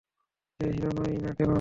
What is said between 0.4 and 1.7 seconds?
সে hero হয় না কেন?